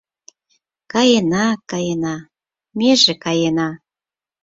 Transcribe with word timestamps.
Каена-каена, 0.91 2.15
меже 2.77 3.13
каена 3.23 3.69